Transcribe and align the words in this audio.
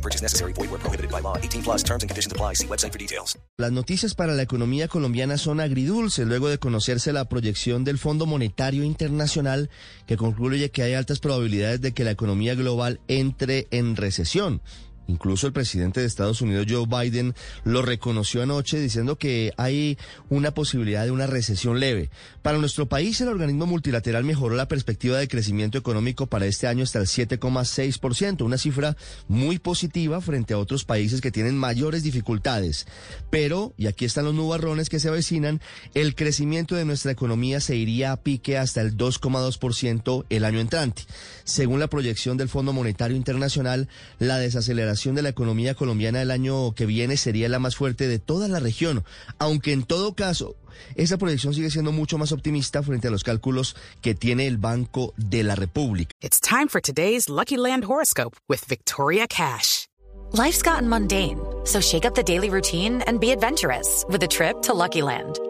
No 0.00 0.02
purchase 0.02 0.22
necessary. 0.22 0.54
Void 0.54 0.70
where 0.70 0.80
prohibited 0.80 1.10
by 1.10 1.20
law. 1.20 1.36
18 1.36 1.62
plus 1.62 1.82
terms 1.84 2.02
and 2.02 2.08
conditions 2.08 2.32
apply. 2.32 2.54
See 2.54 2.66
website 2.66 2.92
for 2.92 2.98
details. 2.98 3.38
Las 3.58 3.72
noticias 3.72 4.14
para 4.14 4.32
la 4.32 4.42
economía 4.42 4.88
colombiana 4.88 5.36
son 5.36 5.60
agridulces 5.60 6.26
luego 6.26 6.48
de 6.48 6.56
conocerse 6.58 7.12
la 7.12 7.26
proyección 7.26 7.84
del 7.84 7.98
Fondo 7.98 8.24
Monetario 8.24 8.82
Internacional 8.84 9.68
que 10.06 10.16
concluye 10.16 10.70
que 10.70 10.82
hay 10.82 10.94
altas 10.94 11.18
probabilidades 11.18 11.82
de 11.82 11.92
que 11.92 12.04
la 12.04 12.12
economía 12.12 12.54
global 12.54 13.00
entre 13.08 13.68
en 13.70 13.96
recesión. 13.96 14.62
Incluso 15.10 15.48
el 15.48 15.52
presidente 15.52 16.00
de 16.00 16.06
Estados 16.06 16.40
Unidos, 16.40 16.66
Joe 16.68 16.86
Biden, 16.86 17.34
lo 17.64 17.82
reconoció 17.82 18.42
anoche 18.42 18.78
diciendo 18.78 19.18
que 19.18 19.52
hay 19.56 19.98
una 20.28 20.52
posibilidad 20.52 21.04
de 21.04 21.10
una 21.10 21.26
recesión 21.26 21.80
leve. 21.80 22.10
Para 22.42 22.58
nuestro 22.58 22.88
país, 22.88 23.20
el 23.20 23.28
organismo 23.28 23.66
multilateral 23.66 24.22
mejoró 24.22 24.54
la 24.54 24.68
perspectiva 24.68 25.18
de 25.18 25.26
crecimiento 25.26 25.78
económico 25.78 26.26
para 26.26 26.46
este 26.46 26.68
año 26.68 26.84
hasta 26.84 27.00
el 27.00 27.06
7,6%, 27.06 28.42
una 28.42 28.56
cifra 28.56 28.96
muy 29.26 29.58
positiva 29.58 30.20
frente 30.20 30.54
a 30.54 30.58
otros 30.58 30.84
países 30.84 31.20
que 31.20 31.32
tienen 31.32 31.58
mayores 31.58 32.04
dificultades. 32.04 32.86
Pero, 33.30 33.74
y 33.76 33.88
aquí 33.88 34.04
están 34.04 34.26
los 34.26 34.34
nubarrones 34.34 34.88
que 34.88 35.00
se 35.00 35.08
avecinan, 35.08 35.60
el 35.94 36.14
crecimiento 36.14 36.76
de 36.76 36.84
nuestra 36.84 37.10
economía 37.10 37.58
se 37.60 37.74
iría 37.74 38.12
a 38.12 38.16
pique 38.16 38.58
hasta 38.58 38.80
el 38.80 38.96
2,2% 38.96 40.24
el 40.30 40.44
año 40.44 40.60
entrante. 40.60 41.02
Según 41.42 41.80
la 41.80 41.88
proyección 41.88 42.36
del 42.36 42.48
Fondo 42.48 42.72
Monetario 42.72 43.16
Internacional, 43.16 43.88
la 44.20 44.38
desaceleración 44.38 44.99
de 45.08 45.22
la 45.22 45.30
economía 45.30 45.74
colombiana 45.74 46.20
el 46.20 46.30
año 46.30 46.72
que 46.74 46.86
viene 46.86 47.16
sería 47.16 47.48
la 47.48 47.58
más 47.58 47.76
fuerte 47.76 48.06
de 48.06 48.18
toda 48.18 48.48
la 48.48 48.60
región, 48.60 49.04
aunque 49.38 49.72
en 49.72 49.82
todo 49.82 50.14
caso 50.14 50.56
esa 50.94 51.18
proyección 51.18 51.54
sigue 51.54 51.70
siendo 51.70 51.92
mucho 51.92 52.18
más 52.18 52.32
optimista 52.32 52.82
frente 52.82 53.08
a 53.08 53.10
los 53.10 53.24
cálculos 53.24 53.76
que 54.02 54.14
tiene 54.14 54.46
el 54.46 54.58
Banco 54.58 55.14
de 55.16 55.42
la 55.42 55.54
República. 55.54 56.12
It's 56.20 56.40
time 56.40 56.68
for 56.68 56.80
today's 56.80 57.28
Lucky 57.28 57.56
Land 57.56 57.84
horoscope 57.84 58.36
with 58.48 58.60
Victoria 58.68 59.26
Cash. 59.26 59.86
Life's 60.32 60.62
gotten 60.62 60.88
mundane, 60.88 61.40
so 61.64 61.80
shake 61.80 62.04
up 62.04 62.14
the 62.14 62.22
daily 62.22 62.50
routine 62.50 63.02
and 63.06 63.18
be 63.18 63.32
adventurous 63.32 64.04
with 64.08 64.22
a 64.22 64.28
trip 64.28 64.62
to 64.62 64.74
Lucky 64.74 65.02
Land. 65.02 65.49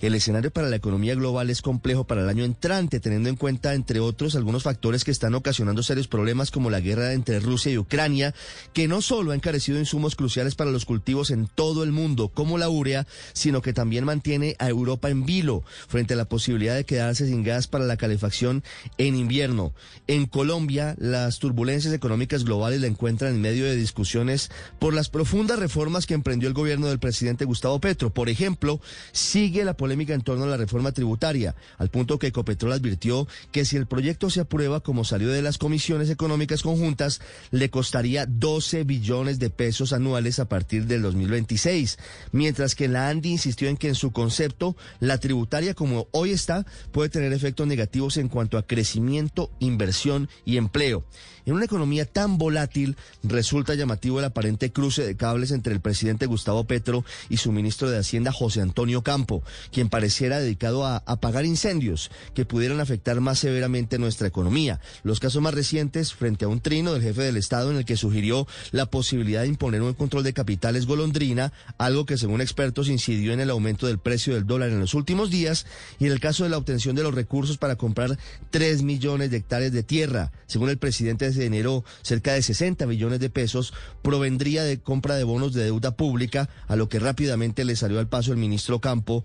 El 0.00 0.14
escenario 0.14 0.50
para 0.50 0.68
la 0.68 0.76
economía 0.76 1.14
global 1.14 1.50
es 1.50 1.62
complejo 1.62 2.04
para 2.04 2.22
el 2.22 2.28
año 2.28 2.44
entrante, 2.44 3.00
teniendo 3.00 3.28
en 3.28 3.36
cuenta, 3.36 3.74
entre 3.74 4.00
otros, 4.00 4.34
algunos 4.34 4.62
factores 4.62 5.04
que 5.04 5.10
están 5.10 5.34
ocasionando 5.34 5.82
serios 5.82 6.08
problemas 6.08 6.50
como 6.50 6.70
la 6.70 6.80
guerra 6.80 7.12
entre 7.12 7.40
Rusia 7.40 7.72
y 7.72 7.78
Ucrania, 7.78 8.34
que 8.72 8.88
no 8.88 9.02
solo 9.02 9.32
ha 9.32 9.34
encarecido 9.34 9.78
insumos 9.78 10.16
cruciales 10.16 10.54
para 10.54 10.70
los 10.70 10.84
cultivos 10.84 11.30
en 11.30 11.46
todo 11.46 11.84
el 11.84 11.92
mundo, 11.92 12.28
como 12.28 12.58
la 12.58 12.68
urea, 12.68 13.06
sino 13.32 13.62
que 13.62 13.72
también 13.72 14.04
mantiene 14.04 14.56
a 14.58 14.68
Europa 14.68 15.10
en 15.10 15.24
vilo 15.24 15.62
frente 15.88 16.14
a 16.14 16.16
la 16.16 16.24
posibilidad 16.24 16.74
de 16.74 16.84
quedarse 16.84 17.26
sin 17.26 17.42
gas 17.42 17.66
para 17.66 17.84
la 17.84 17.96
calefacción 17.96 18.64
en 18.98 19.16
invierno. 19.16 19.72
En 20.06 20.26
Colombia, 20.26 20.96
las 20.98 21.38
turbulencias 21.38 21.94
económicas 21.94 22.44
globales 22.44 22.80
la 22.80 22.86
encuentran 22.86 23.34
en 23.34 23.40
medio 23.40 23.64
de 23.64 23.76
discusiones 23.76 24.50
por 24.78 24.94
las 24.94 25.08
profundas 25.08 25.58
reformas 25.58 26.06
que 26.06 26.14
emprendió 26.14 26.48
el 26.48 26.54
gobierno 26.54 26.86
del 26.86 26.98
presidente 26.98 27.44
Gustavo 27.44 27.80
Petro. 27.80 28.10
Por 28.10 28.28
ejemplo, 28.28 28.80
sigue 29.12 29.51
la 29.60 29.76
polémica 29.76 30.14
en 30.14 30.22
torno 30.22 30.44
a 30.44 30.48
la 30.48 30.56
reforma 30.56 30.92
tributaria, 30.92 31.54
al 31.78 31.90
punto 31.90 32.18
que 32.18 32.28
Ecopetrol 32.28 32.72
advirtió 32.72 33.28
que 33.50 33.64
si 33.64 33.76
el 33.76 33.86
proyecto 33.86 34.30
se 34.30 34.40
aprueba 34.40 34.80
como 34.80 35.04
salió 35.04 35.28
de 35.28 35.42
las 35.42 35.58
comisiones 35.58 36.10
económicas 36.10 36.62
conjuntas, 36.62 37.20
le 37.50 37.70
costaría 37.70 38.26
12 38.26 38.84
billones 38.84 39.38
de 39.38 39.50
pesos 39.50 39.92
anuales 39.92 40.38
a 40.38 40.48
partir 40.48 40.86
del 40.86 41.02
2026, 41.02 41.98
mientras 42.32 42.74
que 42.74 42.88
la 42.88 43.08
ANDI 43.08 43.32
insistió 43.32 43.68
en 43.68 43.76
que 43.76 43.88
en 43.88 43.94
su 43.94 44.12
concepto, 44.12 44.76
la 45.00 45.18
tributaria 45.18 45.74
como 45.74 46.08
hoy 46.12 46.30
está 46.30 46.64
puede 46.90 47.10
tener 47.10 47.32
efectos 47.32 47.66
negativos 47.66 48.16
en 48.16 48.28
cuanto 48.28 48.58
a 48.58 48.66
crecimiento, 48.66 49.50
inversión 49.60 50.28
y 50.44 50.56
empleo. 50.56 51.04
En 51.44 51.54
una 51.54 51.64
economía 51.64 52.06
tan 52.06 52.38
volátil, 52.38 52.96
resulta 53.24 53.74
llamativo 53.74 54.20
el 54.20 54.24
aparente 54.24 54.70
cruce 54.70 55.04
de 55.04 55.16
cables 55.16 55.50
entre 55.50 55.72
el 55.72 55.80
presidente 55.80 56.26
Gustavo 56.26 56.64
Petro 56.64 57.04
y 57.28 57.38
su 57.38 57.50
ministro 57.50 57.90
de 57.90 57.98
Hacienda, 57.98 58.30
José 58.30 58.60
Antonio 58.60 59.02
Campo, 59.02 59.41
quien 59.70 59.88
pareciera 59.88 60.40
dedicado 60.40 60.86
a 60.86 61.02
apagar 61.06 61.44
incendios 61.44 62.10
que 62.34 62.44
pudieran 62.44 62.80
afectar 62.80 63.20
más 63.20 63.38
severamente 63.38 63.98
nuestra 63.98 64.28
economía. 64.28 64.80
Los 65.02 65.20
casos 65.20 65.42
más 65.42 65.54
recientes, 65.54 66.14
frente 66.14 66.44
a 66.44 66.48
un 66.48 66.60
trino 66.60 66.92
del 66.92 67.02
jefe 67.02 67.22
del 67.22 67.36
Estado 67.36 67.70
en 67.70 67.76
el 67.76 67.84
que 67.84 67.96
sugirió 67.96 68.46
la 68.70 68.86
posibilidad 68.86 69.42
de 69.42 69.48
imponer 69.48 69.82
un 69.82 69.94
control 69.94 70.24
de 70.24 70.32
capitales 70.32 70.86
golondrina, 70.86 71.52
algo 71.78 72.06
que 72.06 72.18
según 72.18 72.40
expertos 72.40 72.88
incidió 72.88 73.32
en 73.32 73.40
el 73.40 73.50
aumento 73.50 73.86
del 73.86 73.98
precio 73.98 74.34
del 74.34 74.46
dólar 74.46 74.70
en 74.70 74.80
los 74.80 74.94
últimos 74.94 75.30
días, 75.30 75.66
y 75.98 76.06
en 76.06 76.12
el 76.12 76.20
caso 76.20 76.44
de 76.44 76.50
la 76.50 76.58
obtención 76.58 76.96
de 76.96 77.02
los 77.02 77.14
recursos 77.14 77.58
para 77.58 77.76
comprar 77.76 78.18
3 78.50 78.82
millones 78.82 79.30
de 79.30 79.38
hectáreas 79.38 79.72
de 79.72 79.82
tierra, 79.82 80.32
según 80.46 80.70
el 80.70 80.78
presidente 80.78 81.30
de 81.30 81.46
enero 81.46 81.84
cerca 82.02 82.32
de 82.32 82.42
60 82.42 82.86
millones 82.86 83.20
de 83.20 83.30
pesos 83.30 83.72
provendría 84.02 84.64
de 84.64 84.80
compra 84.80 85.16
de 85.16 85.24
bonos 85.24 85.54
de 85.54 85.64
deuda 85.64 85.96
pública, 85.96 86.48
a 86.68 86.76
lo 86.76 86.88
que 86.88 86.98
rápidamente 86.98 87.64
le 87.64 87.76
salió 87.76 87.98
al 87.98 88.08
paso 88.08 88.32
el 88.32 88.38
ministro 88.38 88.80
Campo, 88.80 89.24